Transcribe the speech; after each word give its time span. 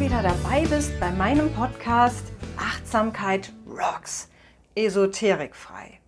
wieder 0.00 0.22
dabei 0.22 0.66
bist 0.66 1.00
bei 1.00 1.10
meinem 1.10 1.50
Podcast 1.54 2.30
Achtsamkeit 2.58 3.52
Rocks, 3.66 4.28
esoterikfrei. 4.74 6.00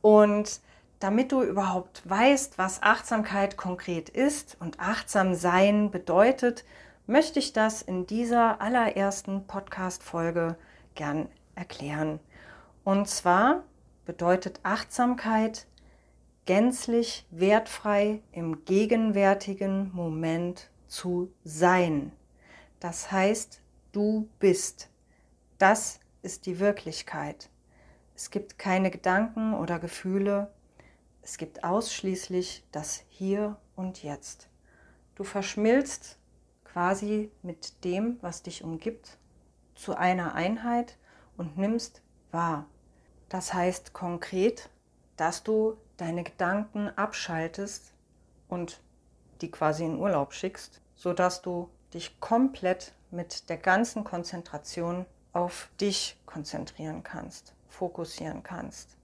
Und 0.00 0.60
damit 0.98 1.30
du 1.30 1.42
überhaupt 1.42 2.02
weißt, 2.08 2.58
was 2.58 2.82
Achtsamkeit 2.82 3.56
konkret 3.56 4.08
ist 4.08 4.56
und 4.58 4.80
achtsam 4.80 5.34
sein 5.34 5.92
bedeutet, 5.92 6.64
möchte 7.06 7.38
ich 7.38 7.52
das 7.52 7.80
in 7.82 8.06
dieser 8.06 8.60
allerersten 8.60 9.46
Podcast-Folge 9.46 10.56
gern 10.96 11.28
erklären. 11.54 12.18
Und 12.82 13.08
zwar 13.08 13.62
bedeutet 14.04 14.58
Achtsamkeit 14.64 15.66
gänzlich 16.46 17.24
wertfrei 17.30 18.20
im 18.32 18.64
gegenwärtigen 18.64 19.92
Moment 19.94 20.70
zu 20.88 21.30
sein. 21.44 22.10
Das 22.82 23.12
heißt, 23.12 23.60
du 23.92 24.28
bist. 24.40 24.90
Das 25.58 26.00
ist 26.22 26.46
die 26.46 26.58
Wirklichkeit. 26.58 27.48
Es 28.16 28.32
gibt 28.32 28.58
keine 28.58 28.90
Gedanken 28.90 29.54
oder 29.54 29.78
Gefühle. 29.78 30.52
Es 31.22 31.38
gibt 31.38 31.62
ausschließlich 31.62 32.64
das 32.72 33.04
Hier 33.08 33.56
und 33.76 34.02
Jetzt. 34.02 34.48
Du 35.14 35.22
verschmilzt 35.22 36.18
quasi 36.64 37.30
mit 37.42 37.84
dem, 37.84 38.18
was 38.20 38.42
dich 38.42 38.64
umgibt, 38.64 39.16
zu 39.76 39.94
einer 39.94 40.34
Einheit 40.34 40.98
und 41.36 41.56
nimmst 41.56 42.02
wahr. 42.32 42.66
Das 43.28 43.54
heißt 43.54 43.92
konkret, 43.92 44.70
dass 45.16 45.44
du 45.44 45.76
deine 45.98 46.24
Gedanken 46.24 46.88
abschaltest 46.88 47.94
und 48.48 48.80
die 49.40 49.52
quasi 49.52 49.84
in 49.84 50.00
Urlaub 50.00 50.32
schickst, 50.32 50.80
sodass 50.96 51.42
du 51.42 51.70
dich 51.94 52.20
komplett 52.20 52.92
mit 53.10 53.48
der 53.48 53.56
ganzen 53.56 54.04
Konzentration 54.04 55.06
auf 55.32 55.68
dich 55.80 56.18
konzentrieren 56.26 57.02
kannst, 57.02 57.54
fokussieren 57.68 58.42
kannst. 58.42 58.96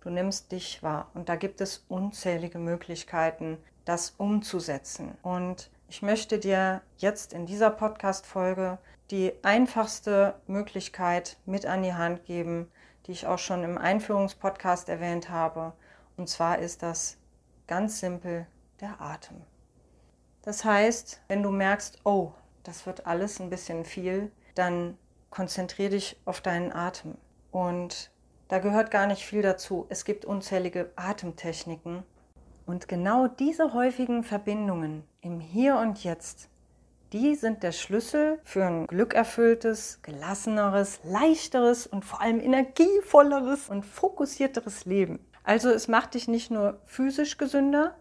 Du 0.00 0.10
nimmst 0.10 0.52
dich 0.52 0.82
wahr 0.82 1.10
und 1.14 1.28
da 1.28 1.36
gibt 1.36 1.60
es 1.60 1.84
unzählige 1.88 2.58
Möglichkeiten, 2.58 3.58
das 3.84 4.14
umzusetzen. 4.16 5.16
Und 5.22 5.70
ich 5.88 6.02
möchte 6.02 6.38
dir 6.38 6.80
jetzt 6.96 7.32
in 7.32 7.46
dieser 7.46 7.70
Podcast-Folge 7.70 8.78
die 9.10 9.32
einfachste 9.42 10.34
Möglichkeit 10.46 11.36
mit 11.44 11.66
an 11.66 11.82
die 11.82 11.94
Hand 11.94 12.24
geben, 12.24 12.70
die 13.06 13.12
ich 13.12 13.26
auch 13.26 13.38
schon 13.38 13.64
im 13.64 13.76
Einführungspodcast 13.76 14.88
erwähnt 14.88 15.28
habe. 15.28 15.72
Und 16.16 16.28
zwar 16.28 16.58
ist 16.58 16.82
das 16.82 17.18
ganz 17.66 18.00
simpel 18.00 18.46
der 18.80 19.00
Atem. 19.00 19.42
Das 20.42 20.64
heißt, 20.64 21.20
wenn 21.28 21.42
du 21.42 21.50
merkst, 21.50 21.98
oh, 22.04 22.32
das 22.62 22.86
wird 22.86 23.06
alles 23.06 23.40
ein 23.40 23.50
bisschen 23.50 23.84
viel, 23.84 24.30
dann 24.54 24.96
konzentriere 25.30 25.90
dich 25.90 26.20
auf 26.24 26.40
deinen 26.40 26.72
Atem. 26.72 27.16
Und 27.50 28.10
da 28.48 28.58
gehört 28.58 28.90
gar 28.90 29.06
nicht 29.06 29.24
viel 29.24 29.42
dazu. 29.42 29.86
Es 29.88 30.04
gibt 30.04 30.24
unzählige 30.24 30.90
Atemtechniken. 30.96 32.02
Und 32.66 32.88
genau 32.88 33.26
diese 33.26 33.74
häufigen 33.74 34.24
Verbindungen 34.24 35.04
im 35.20 35.40
Hier 35.40 35.76
und 35.76 36.02
Jetzt, 36.04 36.48
die 37.12 37.34
sind 37.34 37.62
der 37.64 37.72
Schlüssel 37.72 38.38
für 38.44 38.64
ein 38.64 38.86
glückerfülltes, 38.86 40.00
gelasseneres, 40.02 41.00
leichteres 41.02 41.86
und 41.86 42.04
vor 42.04 42.20
allem 42.20 42.40
energievolleres 42.40 43.68
und 43.68 43.84
fokussierteres 43.84 44.84
Leben. 44.84 45.18
Also 45.42 45.70
es 45.70 45.88
macht 45.88 46.14
dich 46.14 46.28
nicht 46.28 46.52
nur 46.52 46.78
physisch 46.84 47.36
gesünder, 47.36 47.96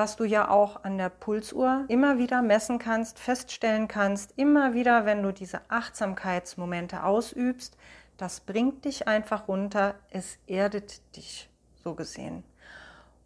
was 0.00 0.16
du 0.16 0.24
ja 0.24 0.48
auch 0.48 0.82
an 0.82 0.96
der 0.96 1.10
Pulsuhr 1.10 1.84
immer 1.88 2.16
wieder 2.16 2.40
messen 2.40 2.78
kannst, 2.78 3.18
feststellen 3.18 3.86
kannst, 3.86 4.32
immer 4.38 4.72
wieder, 4.72 5.04
wenn 5.04 5.22
du 5.22 5.30
diese 5.30 5.60
Achtsamkeitsmomente 5.68 7.04
ausübst, 7.04 7.76
das 8.16 8.40
bringt 8.40 8.86
dich 8.86 9.06
einfach 9.06 9.46
runter, 9.46 9.94
es 10.08 10.38
erdet 10.46 11.02
dich, 11.16 11.50
so 11.84 11.94
gesehen. 11.94 12.44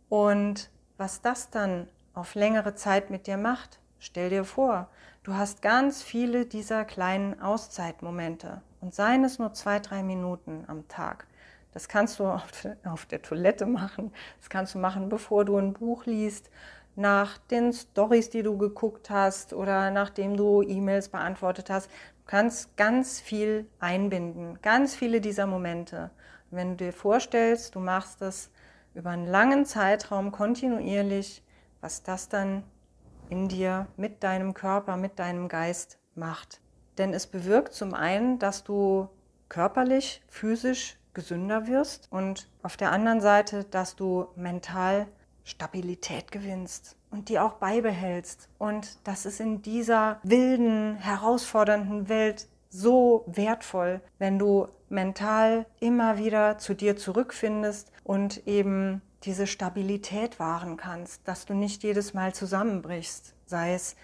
Und 0.09 0.69
was 0.97 1.23
das 1.23 1.49
dann 1.49 1.87
auf 2.13 2.35
längere 2.35 2.75
Zeit 2.75 3.09
mit 3.09 3.29
dir 3.29 3.37
macht, 3.37 3.79
stell 4.01 4.31
dir 4.31 4.45
vor, 4.45 4.89
du 5.23 5.35
hast 5.35 5.63
ganz 5.63 6.03
viele 6.03 6.45
dieser 6.45 6.85
kleinen 6.85 7.41
Auszeitmomente 7.41 8.63
und 8.81 8.93
seien 8.93 9.23
es 9.23 9.39
nur 9.39 9.53
zwei, 9.53 9.79
drei 9.79 10.03
Minuten 10.03 10.65
am 10.67 10.89
Tag. 10.89 11.29
Das 11.75 11.89
kannst 11.89 12.21
du 12.21 12.27
auf 12.27 13.07
der 13.07 13.21
Toilette 13.21 13.67
machen, 13.67 14.13
das 14.39 14.49
kannst 14.49 14.75
du 14.75 14.79
machen, 14.79 15.09
bevor 15.09 15.45
du 15.45 15.59
ein 15.59 15.73
Buch 15.73 16.07
liest, 16.07 16.51
nach 16.97 17.39
den 17.39 17.73
Stories, 17.73 18.31
die 18.31 18.45
du 18.45 18.57
geguckt 18.57 19.11
hast 19.11 19.53
oder 19.53 19.91
nachdem 19.91 20.37
du 20.37 20.63
E-Mails 20.63 21.09
beantwortet 21.09 21.69
hast. 21.69 21.91
Du 21.91 22.27
kannst 22.27 22.77
ganz 22.77 23.21
viel 23.21 23.67
einbinden, 23.81 24.61
ganz 24.63 24.95
viele 24.95 25.21
dieser 25.21 25.47
Momente. 25.47 26.11
wenn 26.51 26.77
du 26.77 26.85
dir 26.85 26.93
vorstellst, 26.93 27.75
du 27.75 27.81
machst 27.81 28.21
das 28.21 28.49
über 28.95 29.11
einen 29.11 29.27
langen 29.27 29.67
Zeitraum 29.67 30.31
kontinuierlich, 30.31 31.43
was 31.81 32.05
das 32.05 32.29
dann 32.29 32.63
in 33.29 33.49
dir 33.49 33.89
mit 33.97 34.23
deinem 34.23 34.55
Körper, 34.55 34.97
mit 34.97 35.19
deinem 35.19 35.49
Geist 35.49 35.99
macht. 36.15 36.61
Denn 36.97 37.13
es 37.13 37.27
bewirkt 37.27 37.73
zum 37.75 37.93
einen, 37.93 38.39
dass 38.39 38.63
du 38.63 39.09
körperlich, 39.49 40.23
physisch 40.29 40.97
gesünder 41.15 41.67
wirst 41.67 42.09
und 42.11 42.49
auf 42.63 42.77
der 42.77 42.93
anderen 42.93 43.21
Seite, 43.21 43.65
dass 43.65 43.97
du 43.97 44.27
mental 44.37 45.07
Stabilität 45.45 46.33
gewinnst 46.33 46.97
und 47.11 47.29
die 47.29 47.39
auch 47.39 47.55
beibehältst. 47.55 48.49
Und 48.59 48.99
das 49.05 49.27
ist 49.27 49.41
in 49.41 49.63
dieser 49.63 50.19
wilden, 50.23 50.97
herausfordernden 50.97 52.09
Welt 52.09 52.49
so 52.71 53.25
wertvoll, 53.27 54.01
wenn 54.19 54.39
du 54.39 54.67
mental 54.89 55.67
immer 55.81 56.19
wieder 56.19 56.59
zu 56.59 56.75
dir 56.75 56.97
zurückfindest 56.97 57.93
und 58.03 58.47
eben 58.47 59.01
diese 59.23 59.47
Stabilität 59.47 60.39
wahren 60.39 60.77
kannst, 60.77 61.27
dass 61.27 61.47
du 61.47 61.55
nicht 61.55 61.83
jedes 61.83 62.15
Mal 62.15 62.35
zusammenbrichst, 62.35 63.35
sei 63.47 63.75
es 63.75 63.97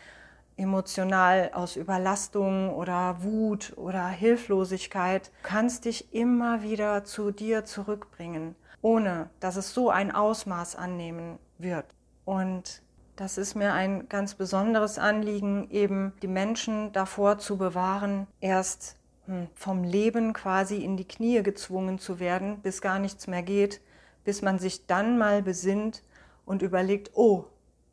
emotional 0.61 1.51
aus 1.55 1.77
Überlastung 1.77 2.73
oder 2.75 3.23
Wut 3.23 3.73
oder 3.77 4.07
Hilflosigkeit, 4.09 5.31
kannst 5.43 5.87
dich 5.87 6.15
immer 6.15 6.63
wieder 6.63 7.05
zu 7.05 7.31
dir 7.31 7.65
zurückbringen, 7.65 8.55
ohne 8.83 9.31
dass 9.41 9.57
es 9.57 9.73
so 9.73 9.91
ein 9.91 10.13
Ausmaß 10.13 10.77
annehmen 10.77 11.39
wird. 11.59 11.87
Und 12.25 12.83
das 13.17 13.39
ist 13.39 13.55
mir 13.55 13.73
ein 13.73 14.09
ganz 14.09 14.35
besonderes 14.35 14.99
Anliegen, 14.99 15.69
eben 15.71 16.13
die 16.23 16.29
Menschen 16.29 16.93
davor 16.93 17.39
zu 17.39 17.57
bewahren, 17.57 18.27
erst 18.41 18.97
hm, 19.27 19.49
vom 19.55 19.85
Leben 19.85 20.33
quasi 20.33 20.77
in 20.77 20.97
die 20.97 21.09
Knie 21.09 21.43
gezwungen 21.43 21.99
zu 21.99 22.21
werden, 22.21 22.61
bis 22.61 22.81
gar 22.81 22.99
nichts 22.99 23.27
mehr 23.27 23.43
geht, 23.43 23.81
bis 24.25 24.43
man 24.43 24.59
sich 24.59 24.87
dann 24.87 25.19
mal 25.19 25.43
besinnt 25.43 26.03
und 26.47 26.63
überlegt, 26.63 27.11
oh, 27.15 27.45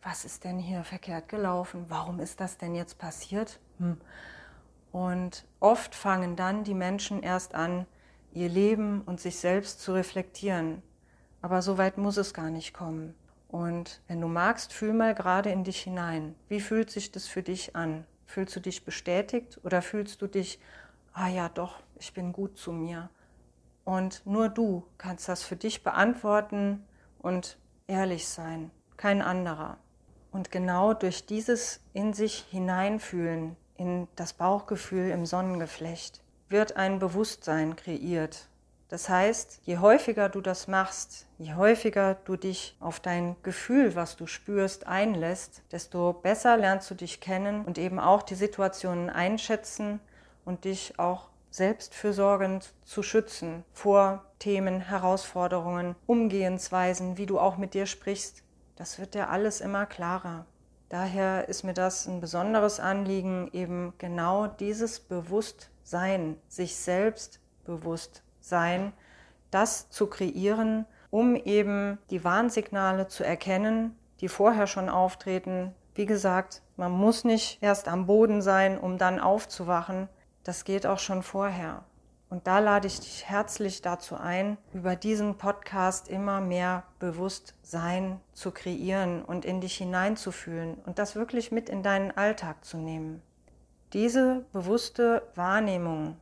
was 0.02 0.26
ist 0.26 0.44
denn 0.44 0.60
hier 0.60 0.84
verkehrt 0.84 1.30
gelaufen? 1.30 1.86
Warum 1.90 2.20
ist 2.20 2.40
das 2.40 2.58
denn 2.58 2.76
jetzt 2.76 2.98
passiert? 2.98 3.60
Hm. 3.80 3.98
Und 4.92 5.46
oft 5.60 5.96
fangen 5.96 6.36
dann 6.36 6.64
die 6.64 6.74
Menschen 6.74 7.22
erst 7.22 7.56
an, 7.56 7.86
ihr 8.34 8.50
Leben 8.50 9.02
und 9.02 9.20
sich 9.20 9.40
selbst 9.40 9.82
zu 9.82 9.94
reflektieren. 9.94 10.82
Aber 11.42 11.62
so 11.62 11.78
weit 11.78 11.98
muss 11.98 12.18
es 12.18 12.34
gar 12.34 12.50
nicht 12.50 12.74
kommen. 12.74 13.14
Und 13.48 14.02
wenn 14.08 14.22
du 14.22 14.28
magst, 14.28 14.74
fühl 14.74 14.94
mal 14.94 15.16
gerade 15.16 15.50
in 15.52 15.64
dich 15.64 15.82
hinein. 15.82 16.36
Wie 16.50 16.60
fühlt 16.60 16.90
sich 16.90 17.12
das 17.12 17.28
für 17.28 17.44
dich 17.44 17.76
an? 17.76 18.06
Fühlst 18.26 18.56
du 18.56 18.60
dich 18.60 18.84
bestätigt 18.84 19.60
oder 19.64 19.82
fühlst 19.82 20.22
du 20.22 20.28
dich, 20.28 20.60
ah 21.14 21.28
ja, 21.28 21.50
doch, 21.50 21.80
ich 21.98 22.14
bin 22.14 22.34
gut 22.34 22.58
zu 22.58 22.72
mir? 22.72 23.10
Und 23.86 24.26
nur 24.26 24.50
du 24.50 24.84
kannst 24.98 25.30
das 25.30 25.44
für 25.44 25.56
dich 25.56 25.84
beantworten 25.84 26.86
und 27.20 27.58
ehrlich 27.88 28.28
sein, 28.28 28.70
kein 28.98 29.22
anderer. 29.22 29.78
Und 30.32 30.52
genau 30.52 30.94
durch 30.94 31.26
dieses 31.26 31.80
in 31.94 32.14
sich 32.14 32.46
hineinfühlen, 32.50 33.56
in 33.78 34.08
das 34.16 34.34
Bauchgefühl 34.34 35.10
im 35.12 35.26
Sonnengeflecht, 35.26 36.22
wird 36.50 36.78
ein 36.78 37.00
Bewusstsein 37.00 37.76
kreiert, 37.76 38.48
das 38.90 39.10
heißt, 39.10 39.60
je 39.64 39.80
häufiger 39.80 40.30
du 40.30 40.40
das 40.40 40.70
machst, 40.70 41.28
je 41.38 41.56
häufiger 41.56 42.16
du 42.24 42.38
dich 42.38 42.78
auf 42.80 43.02
dein 43.02 43.36
Gefühl, 43.44 43.96
was 43.96 44.16
du 44.16 44.28
spürst, 44.28 44.88
einlässt, 44.88 45.62
desto 45.74 46.14
besser 46.14 46.56
lernst 46.56 46.90
du 46.90 46.96
dich 46.96 47.20
kennen 47.20 47.66
und 47.66 47.78
eben 47.78 48.00
auch 48.00 48.24
die 48.24 48.36
Situationen 48.36 49.10
einschätzen 49.10 50.00
und 50.46 50.64
dich 50.64 50.98
auch 51.00 51.28
selbstfürsorgend 51.50 52.74
zu 52.86 53.04
schützen 53.04 53.66
vor 53.74 54.24
Themen, 54.40 54.80
Herausforderungen, 54.80 55.96
Umgehensweisen, 56.06 57.18
wie 57.18 57.26
du 57.26 57.40
auch 57.40 57.58
mit 57.58 57.74
dir 57.74 57.88
sprichst. 57.88 58.44
Das 58.78 59.00
wird 59.00 59.16
dir 59.16 59.30
alles 59.30 59.60
immer 59.60 59.88
klarer. 59.88 60.46
Daher 60.90 61.50
ist 61.50 61.64
mir 61.64 61.74
das 61.74 62.08
ein 62.08 62.22
besonderes 62.22 62.80
Anliegen, 62.80 63.50
eben 63.52 63.94
genau 63.98 64.46
dieses 64.46 65.00
Bewusstsein, 65.00 66.38
sich 66.48 66.76
selbst 66.76 67.40
bewusst 67.66 68.22
sein, 68.40 68.94
das 69.50 69.90
zu 69.90 70.06
kreieren, 70.08 70.86
um 71.10 71.36
eben 71.36 71.98
die 72.12 72.24
Warnsignale 72.24 73.08
zu 73.08 73.26
erkennen, 73.26 73.98
die 74.22 74.30
vorher 74.30 74.68
schon 74.68 74.90
auftreten. 74.90 75.74
Wie 75.96 76.06
gesagt, 76.06 76.62
Man 76.80 76.92
muss 76.92 77.24
nicht 77.24 77.58
erst 77.64 77.88
am 77.88 78.06
Boden 78.06 78.44
sein, 78.44 78.78
um 78.78 79.00
dann 79.00 79.20
aufzuwachen. 79.20 80.08
Das 80.44 80.64
geht 80.64 80.86
auch 80.86 81.00
schon 81.00 81.24
vorher. 81.24 81.84
Und 82.30 82.46
da 82.46 82.60
lade 82.60 82.88
ich 82.88 83.00
dich 83.00 83.26
herzlich 83.26 83.82
dazu 83.82 84.16
ein, 84.16 84.58
über 84.74 84.98
diesen 84.98 85.38
Podcast 85.38 86.10
immer 86.10 86.42
mehr 86.42 86.84
Bewusstsein 87.00 88.20
zu 88.34 88.52
kreieren 88.52 89.24
und 89.24 89.46
in 89.46 89.62
dich 89.62 89.78
hineinzufühlen 89.78 90.76
und 90.86 91.00
das 91.00 91.16
wirklich 91.16 91.52
mit 91.52 91.70
in 91.70 91.84
deinen 91.84 92.12
Alltag 92.12 92.66
zu 92.66 92.78
nehmen. 92.78 93.22
Diese 93.94 94.46
bewusste 94.52 95.24
Wahrnehmung, 95.36 96.18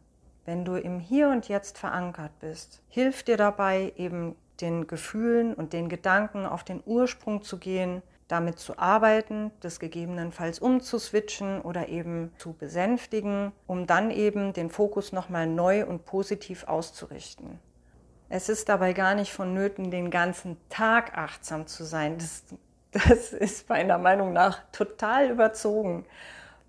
wenn 0.46 0.64
du 0.64 0.76
im 0.76 1.00
Hier 1.00 1.30
und 1.30 1.48
Jetzt 1.48 1.80
verankert 1.80 2.40
bist, 2.40 2.84
hilft 2.90 3.28
dir 3.28 3.38
dabei, 3.38 3.92
eben 3.96 4.36
den 4.62 4.86
Gefühlen 4.86 5.56
und 5.56 5.74
den 5.74 5.90
Gedanken 5.90 6.46
auf 6.46 6.64
den 6.64 6.84
Ursprung 6.86 7.42
zu 7.42 7.58
gehen 7.58 8.04
damit 8.28 8.60
zu 8.60 8.80
arbeiten, 8.80 9.52
das 9.60 9.80
gegebenenfalls 9.80 10.60
umzuswitchen 10.60 11.62
oder 11.62 11.90
eben 11.90 12.32
zu 12.38 12.54
besänftigen, 12.54 13.52
um 13.68 13.86
dann 13.86 14.10
eben 14.12 14.54
den 14.54 14.70
Fokus 14.70 15.12
nochmal 15.12 15.48
neu 15.48 15.86
und 15.86 16.06
positiv 16.06 16.64
auszurichten. 16.66 17.60
Es 18.30 18.50
ist 18.50 18.70
dabei 18.70 18.94
gar 18.94 19.14
nicht 19.14 19.32
vonnöten, 19.32 19.92
den 19.92 20.10
ganzen 20.10 20.58
Tag 20.70 21.18
achtsam 21.18 21.68
zu 21.68 21.84
sein. 21.84 22.18
Das, 22.18 22.44
das 22.92 23.34
ist 23.34 23.70
meiner 23.70 23.98
Meinung 24.00 24.34
nach 24.34 24.60
total 24.72 25.30
überzogen, 25.30 26.06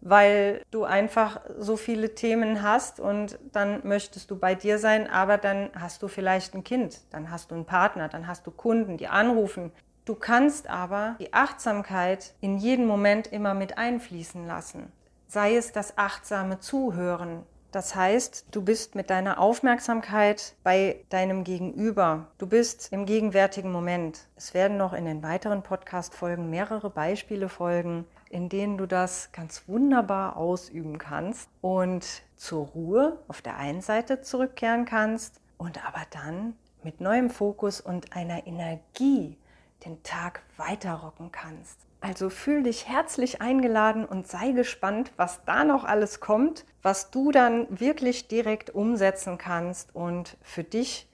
weil 0.03 0.63
du 0.71 0.85
einfach 0.85 1.41
so 1.59 1.77
viele 1.77 2.15
Themen 2.15 2.63
hast 2.63 3.01
und 3.01 3.39
dann 3.53 3.81
möchtest 3.87 4.31
du 4.31 4.39
bei 4.39 4.55
dir 4.55 4.79
sein, 4.79 5.09
aber 5.09 5.39
dann 5.39 5.71
hast 5.75 6.03
du 6.03 6.09
vielleicht 6.09 6.55
ein 6.55 6.65
Kind, 6.65 7.01
dann 7.11 7.31
hast 7.31 7.51
du 7.51 7.55
einen 7.55 7.65
Partner, 7.65 8.09
dann 8.09 8.27
hast 8.27 8.47
du 8.47 8.51
Kunden, 8.51 8.99
die 8.99 9.09
anrufen, 9.09 9.73
Du 10.07 10.15
kannst 10.15 10.71
aber 10.71 11.17
die 11.19 11.35
Achtsamkeit 11.35 12.35
in 12.41 12.59
jeden 12.59 12.87
Moment 12.87 13.27
immer 13.27 13.55
mit 13.55 13.77
einfließen 13.77 14.47
lassen. 14.47 14.93
Sei 15.27 15.57
es 15.57 15.73
das 15.73 15.99
achtsame 15.99 16.61
Zuhören. 16.61 17.43
Das 17.73 17.97
heißt, 17.97 18.47
du 18.53 18.63
bist 18.63 18.95
mit 18.95 19.11
deiner 19.11 19.41
Aufmerksamkeit 19.41 20.55
bei 20.63 21.05
deinem 21.09 21.43
Gegenüber. 21.43 22.29
Du 22.39 22.47
bist 22.47 22.93
im 22.93 23.05
gegenwärtigen 23.05 23.73
Moment. 23.73 24.29
Es 24.37 24.55
werden 24.55 24.77
noch 24.77 24.93
in 24.93 25.07
den 25.07 25.25
weiteren 25.25 25.65
Podcast-Folgen 25.65 26.51
mehrere 26.51 26.89
Beispiele 26.89 27.49
folgen, 27.49 28.05
in 28.31 28.49
denen 28.49 28.79
du 28.79 28.87
das 28.87 29.33
ganz 29.33 29.65
wunderbar 29.67 30.37
ausüben 30.37 30.99
kannst 30.99 31.51
und 31.63 32.23
zur 32.37 32.69
Ruhe 32.69 33.19
auf 33.27 33.43
der 33.43 33.57
einen 33.57 33.81
Seite 33.81 34.21
zurückkehren 34.21 34.85
kannst 34.85 35.41
und 35.59 35.85
aber 35.85 36.03
dann 36.11 36.55
mit 36.85 37.01
neuem 37.01 37.29
Fokus 37.29 37.81
und 37.81 38.15
einer 38.15 38.47
Energie 38.47 39.37
den 39.85 40.03
Tag 40.03 40.43
weiterrocken 40.57 41.33
kannst. 41.33 41.79
Also 42.01 42.31
fühl 42.31 42.63
dich 42.63 42.89
herzlich 42.89 43.41
eingeladen 43.41 44.05
und 44.05 44.29
sei 44.29 44.53
gespannt, 44.53 45.13
was 45.17 45.45
da 45.45 45.65
noch 45.65 45.85
alles 45.85 46.21
kommt, 46.21 46.65
was 46.83 47.11
du 47.11 47.33
dann 47.33 47.67
wirklich 47.81 48.29
direkt 48.29 48.71
umsetzen 48.71 49.39
kannst 49.39 49.95
und 49.95 50.37
für 50.43 50.63
dich 50.63 51.09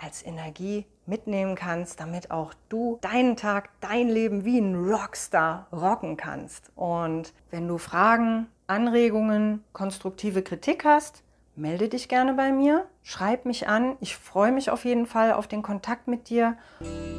als 0.00 0.24
Energie 0.24 0.86
mitnehmen 1.06 1.54
kannst, 1.54 2.00
damit 2.00 2.30
auch 2.30 2.54
du 2.68 2.98
deinen 3.02 3.36
Tag, 3.36 3.70
dein 3.80 4.08
Leben 4.08 4.44
wie 4.44 4.58
ein 4.58 4.74
Rockstar 4.74 5.66
rocken 5.72 6.16
kannst. 6.16 6.70
Und 6.74 7.32
wenn 7.50 7.68
du 7.68 7.78
Fragen, 7.78 8.48
Anregungen, 8.66 9.62
konstruktive 9.72 10.42
Kritik 10.42 10.84
hast, 10.84 11.22
melde 11.62 11.88
dich 11.88 12.08
gerne 12.08 12.34
bei 12.34 12.50
mir, 12.50 12.86
schreib 13.04 13.46
mich 13.46 13.68
an. 13.68 13.96
Ich 14.00 14.16
freue 14.16 14.50
mich 14.50 14.70
auf 14.70 14.84
jeden 14.84 15.06
Fall 15.06 15.32
auf 15.32 15.46
den 15.46 15.62
Kontakt 15.62 16.08
mit 16.08 16.28
dir. 16.28 16.56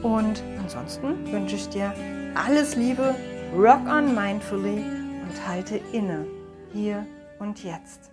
Und 0.02 0.44
ansonsten 0.60 1.32
wünsche 1.32 1.56
ich 1.56 1.70
dir 1.70 1.94
alles 2.36 2.76
Liebe, 2.76 3.16
rock 3.56 3.88
on 3.88 4.14
mindfully 4.14 4.84
und 5.24 5.48
halte 5.48 5.78
inne, 5.94 6.28
hier 6.74 7.08
und 7.40 7.64
jetzt. 7.64 8.13